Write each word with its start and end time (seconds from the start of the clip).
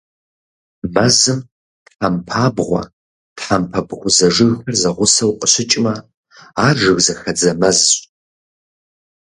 Мэзым 0.93 1.39
тхьэмпабгъуэ, 1.85 2.81
тхьэмпэ 3.37 3.79
бгъузэ 3.87 4.27
жыгхэр 4.35 4.75
зэгъусэу 4.81 5.31
къыщыкӀмэ, 5.39 5.93
ар 6.65 6.75
жыгзэхэдзэ 6.81 7.51
мэзщ. 7.59 7.89